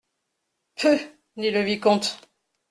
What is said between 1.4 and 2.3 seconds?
le vicomte.